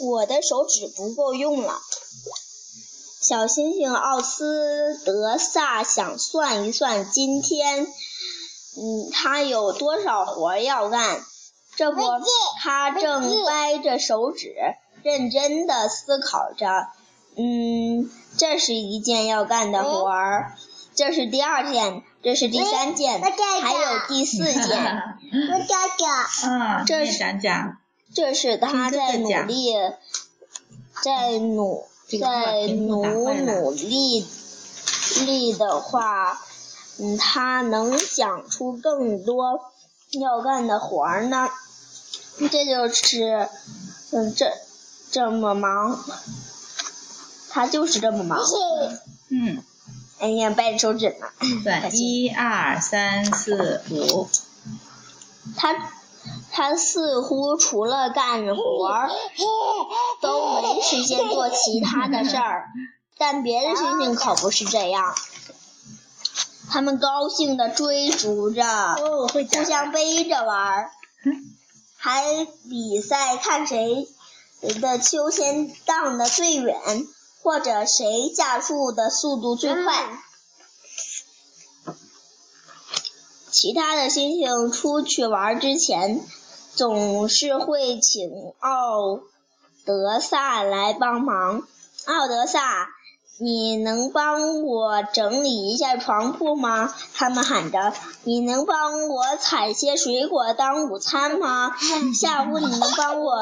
[0.00, 1.80] 我的手指不够用了。
[3.20, 11.20] 小星星奥斯德萨想算一算今天，嗯，他有多少活要干。
[11.76, 12.00] 这不，
[12.60, 14.54] 他正掰着手指，
[15.02, 16.66] 认真的思考着。
[17.36, 20.54] 嗯，这是一件要干的活儿，
[20.94, 24.62] 这是第二件，这是第三件，还有第四件。
[24.62, 26.26] 我讲讲。
[26.50, 27.78] 嗯，这是讲讲。
[28.14, 29.72] 这是他在努力，
[31.02, 31.86] 在努
[32.20, 34.26] 在努努力
[35.26, 36.40] 力的话，
[36.98, 39.60] 嗯，他能想出更多
[40.20, 41.48] 要干的活儿呢。
[42.50, 43.48] 这就是，
[44.12, 44.52] 嗯，这
[45.10, 46.02] 这么忙，
[47.50, 48.40] 他就是这么忙。
[49.30, 49.62] 嗯，
[50.18, 51.26] 哎呀，掰着手指呢。
[51.64, 54.28] 对， 一二三四五。
[55.56, 55.74] 他
[56.58, 59.10] 他似乎除了干活儿，
[60.20, 62.66] 都没时间做其他的事儿。
[63.16, 65.14] 但别的猩猩可不是这样，
[66.68, 68.64] 他们高兴地追逐着，
[69.32, 70.90] 互相背着玩儿，
[71.96, 74.08] 还比赛看谁
[74.80, 76.76] 的秋千荡得最远，
[77.44, 80.08] 或者谁加速的速度最快。
[83.50, 86.20] 其他的猩猩出去玩之前，
[86.78, 89.18] 总是会请奥
[89.84, 91.64] 德萨来帮忙。
[92.06, 92.86] 奥德萨，
[93.40, 96.94] 你能帮我整理一下床铺吗？
[97.14, 97.92] 他们喊着。
[98.22, 101.74] 你能帮我采些水果当午餐吗？
[102.14, 103.32] 下午你能帮我，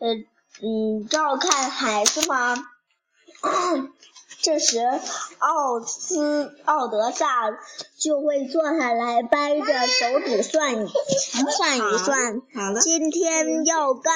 [0.00, 0.14] 呃，
[0.60, 2.56] 嗯，照看孩子吗？
[4.42, 4.80] 这时，
[5.38, 7.26] 奥斯奥德萨
[7.96, 12.42] 就会坐下来，掰着手指算算一算，
[12.82, 14.12] 今天要干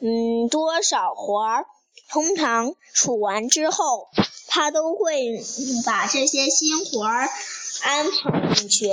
[0.00, 1.66] 嗯多少活儿。
[2.08, 4.08] 通常数完之后，
[4.46, 5.42] 他都会
[5.84, 7.28] 把这些新活儿
[7.82, 8.90] 安排进去，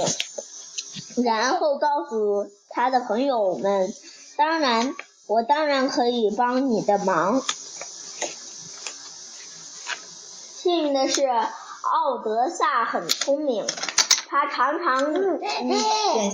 [1.24, 3.94] 然后告诉他的朋友们
[4.36, 4.96] ：“当然，
[5.28, 7.44] 我当然可以帮你的忙。”
[10.70, 13.66] 幸运的是，奥德萨很聪明，
[14.28, 15.42] 他常常嗯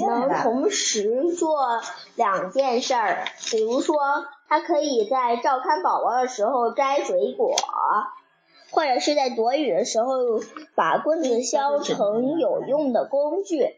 [0.06, 1.82] 能同时做
[2.16, 3.30] 两件事儿。
[3.50, 3.96] 比如说，
[4.50, 7.56] 他可以在照看宝宝的时候摘水果，
[8.72, 10.18] 或者是在躲雨的时候
[10.76, 13.78] 把棍子削成有用的工具。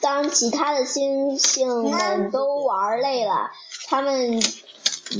[0.00, 3.50] 当其他的猩猩们都玩累了，
[3.90, 4.40] 他们。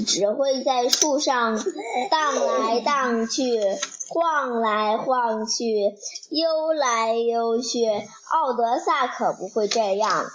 [0.07, 1.63] 只会在树上
[2.11, 3.61] 荡来荡去，
[4.09, 5.95] 晃来晃去，
[6.31, 7.87] 悠来悠去。
[8.29, 10.27] 奥德萨可不会这样，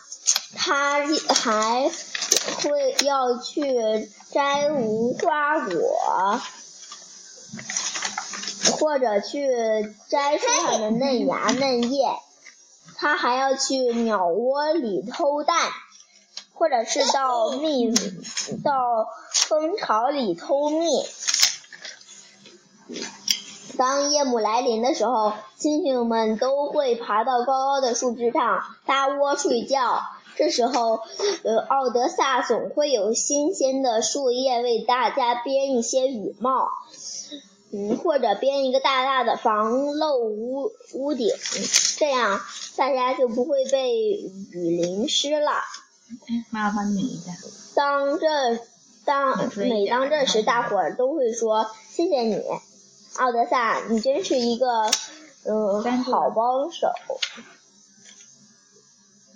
[0.55, 1.91] 他还
[2.63, 6.41] 会要去摘无花果，
[8.79, 9.47] 或者去
[10.09, 12.07] 摘树上的嫩芽嫩叶。
[12.95, 15.57] 他还要去鸟窝里偷蛋。
[16.61, 17.91] 或者是到蜜
[18.63, 21.03] 到蜂巢里偷蜜。
[23.79, 30.03] 当夜幕来临的时候，猩猩们都会爬到高高的树枝上搭窝睡觉。
[30.35, 30.99] 这时候，
[31.43, 36.69] 呃，奥德萨总会有新鲜的树叶为大家编一些雨帽，
[37.71, 41.27] 嗯，或者编一个大大的防漏屋屋顶，
[41.97, 42.39] 这样
[42.77, 43.95] 大家就不会被
[44.51, 45.53] 雨淋湿了。
[46.49, 47.31] 妈妈帮你拧一下。
[47.75, 48.59] 当这
[49.05, 52.41] 当每当这时，大伙儿都会说：“谢谢你，
[53.17, 54.91] 奥德萨，你真是一个
[55.45, 56.87] 嗯好帮手。”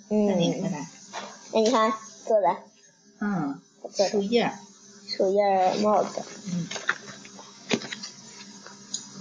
[0.08, 1.92] 嗯，那，你看
[2.24, 2.56] 做的，
[3.20, 3.60] 嗯，
[4.10, 4.52] 树叶，
[5.08, 6.68] 树叶帽子，嗯，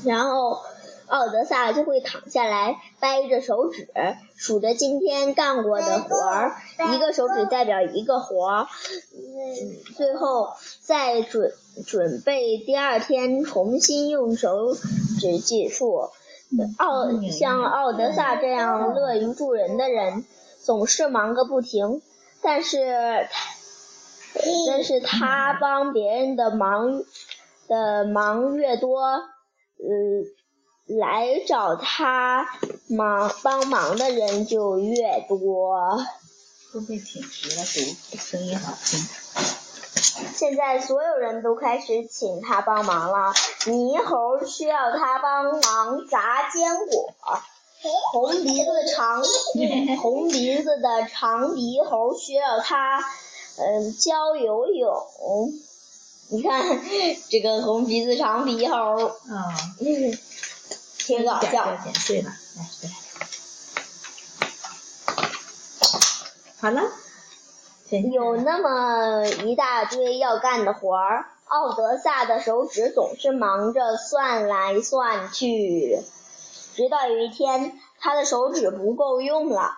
[0.04, 0.62] 然后。
[1.08, 3.88] 奥德萨就会躺下来，掰着手指
[4.36, 6.52] 数着今天干过的活儿，
[6.94, 8.68] 一个手指代表一个活儿，
[9.14, 11.54] 嗯，最后再准
[11.86, 16.10] 准备第二天重新用手指计数。
[16.78, 20.26] 奥像奥德萨这样乐于助人的人，
[20.62, 22.02] 总是忙个不停，
[22.42, 23.28] 但是
[24.68, 27.04] 但是他帮别人的忙
[27.68, 29.02] 的忙越多，
[29.78, 30.26] 嗯。
[30.86, 32.48] 来找他
[32.88, 35.98] 忙帮忙的人就越多。
[36.74, 37.64] 都被挺直了，
[38.12, 39.00] 读声音好听。
[40.36, 43.34] 现在所有人都开始请他帮忙了。
[43.62, 47.14] 猕猴需要他帮忙砸坚果，
[48.12, 49.24] 红鼻子长
[50.02, 53.00] 红鼻子的长鼻猴需要他
[53.58, 54.94] 嗯，教游泳。
[56.30, 56.82] 你看
[57.30, 59.56] 这个红鼻子长鼻猴，啊，
[61.06, 61.78] 挺搞笑。
[61.84, 62.90] 剪碎了，来，来。
[66.62, 66.82] 好了。
[68.12, 76.02] 有那么一大堆要干的活儿，奥德萨的手指总是忙着算来算去，
[76.76, 79.78] 直到有一天，他的手指不够用了。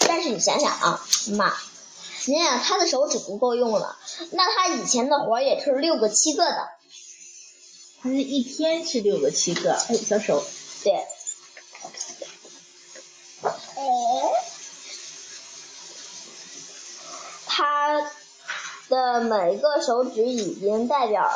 [0.00, 1.00] 但是你想想啊，
[1.38, 1.50] 妈，
[2.26, 3.96] 你想想他的手指不够用了，
[4.32, 6.68] 那他以前的活儿也是六个七个的。
[8.06, 10.44] 他是一天是六个七个，哎，小手。
[10.84, 11.04] 对。
[17.48, 18.12] 他
[18.88, 21.28] 的每一个手指已经代表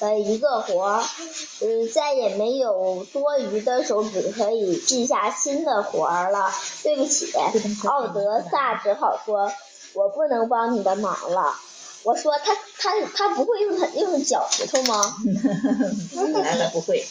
[0.00, 1.04] 了一个活儿，
[1.60, 6.52] 呃，再也没有多余的手指可以记下新的活儿了。
[6.82, 7.32] 对不起，
[7.86, 9.52] 奥德萨只好说
[9.94, 11.54] ：“我不能帮你的忙了。”
[12.04, 15.16] 我说：“他他他不会用他用脚趾头吗？”
[16.14, 17.06] 当然他不会。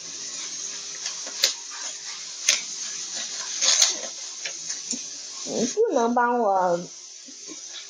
[5.44, 6.80] 你不能帮我。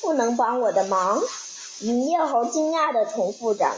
[0.01, 1.23] 不能帮我的忙，
[1.79, 3.73] 银叶猴惊讶的重复着。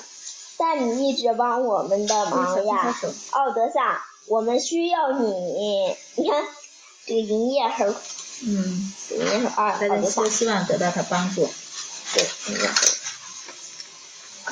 [0.57, 2.99] 但你一直帮我们的忙呀，
[3.29, 5.95] 奥德萨，我们需要你。
[6.15, 6.43] 你看，
[7.05, 7.93] 这个银叶猴，
[8.41, 11.47] 嗯，银叶猴二，大家都希望得到他帮助。
[12.15, 12.94] 对，银叶猴。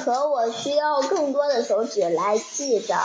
[0.04, 2.96] 可我需要更多的手指来记着。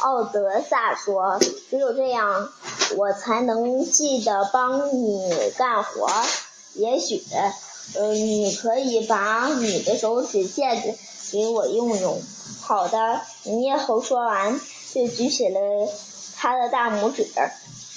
[0.00, 1.38] 奥德萨说
[1.70, 2.50] ：“只有这样，
[2.96, 6.08] 我才能记得帮你干活。
[6.74, 7.22] 也许。”
[7.94, 10.98] 呃，你可以把你的手指借给
[11.30, 12.20] 给我用用。
[12.60, 14.60] 好的，银叶猴说完，
[14.92, 15.60] 就举起了
[16.36, 17.22] 他的大拇指。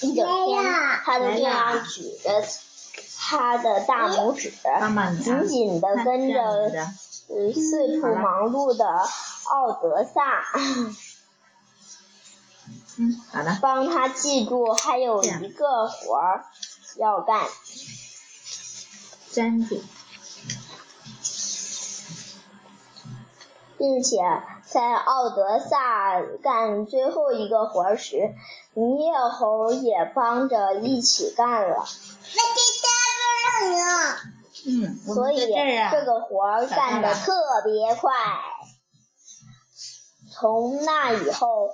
[0.02, 0.64] 一整天，
[1.04, 2.44] 他都这样举着
[3.18, 4.54] 他的大拇指，
[5.24, 6.72] 紧紧的跟着
[7.30, 8.86] 呃四处忙碌的
[9.50, 10.44] 奥德萨。
[12.98, 13.58] 嗯，好的。
[13.62, 16.46] 帮他记住，还有一个活儿
[16.98, 17.48] 要干。
[19.32, 19.82] 粘住，
[23.78, 24.18] 并且
[24.66, 28.34] 在奥德萨干最后一个活时，
[28.74, 31.86] 银叶猴也帮着一起干了。
[32.36, 32.42] 那
[33.62, 34.18] 这呢？
[34.66, 37.34] 嗯，所以这个活儿干得特
[37.64, 38.12] 别快。
[40.32, 41.72] 从那以后，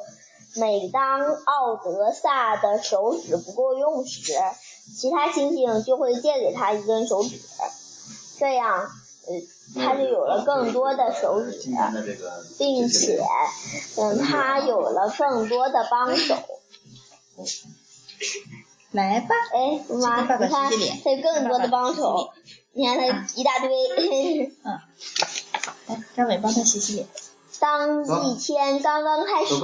[0.56, 4.34] 每当奥德萨的手指不够用时，
[4.98, 7.40] 其他猩猩就会借给他一根手指，
[8.40, 8.80] 这样，
[9.28, 11.70] 呃，他就有了更多的手指，
[12.58, 13.20] 并且，
[13.98, 16.36] 嗯，他有了更多的帮手。
[18.92, 22.30] 来吧，哎，妈，你看，他有更多的帮手，
[22.78, 23.72] 你看他一大堆。
[24.64, 24.80] 嗯，
[25.88, 27.08] 来，张伟帮他洗洗脸。
[27.60, 29.56] 当一天刚刚开始。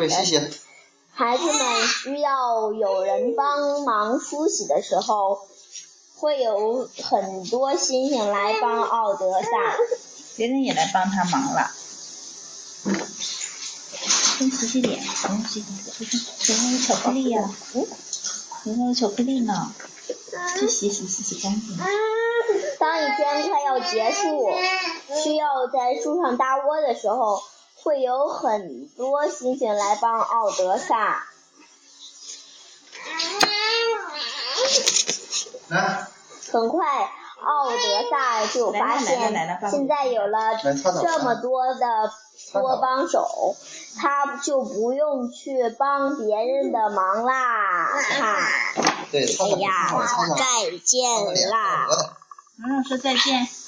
[1.13, 5.39] 孩子们需要有人帮忙梳洗的时候，
[6.15, 9.49] 会有很多星星来帮奥德萨。
[10.37, 11.69] 别人也来帮他忙了。
[14.39, 16.15] 先洗洗脸，嗯，洗洗脸。
[16.47, 17.85] 脸上有巧克力呀，嗯，
[18.63, 19.73] 脸上有巧克力呢。
[20.57, 21.77] 去洗洗洗洗干净。
[22.81, 24.51] 当一天快要结束，
[25.23, 27.41] 需要在树上搭窝的时候。
[27.83, 31.25] 会有很多星星来帮奥德萨。
[36.51, 37.09] 很快，
[37.41, 39.33] 奥德萨就发现
[39.71, 40.59] 现在有了
[41.01, 42.11] 这么多的
[42.53, 43.55] 多帮手，
[43.99, 47.87] 他就不用去帮别人的忙啦。
[47.97, 48.37] 哈，
[49.11, 49.21] 哎
[49.57, 49.89] 呀，
[50.37, 51.87] 再见啦！
[52.63, 53.60] 嗯，说再见。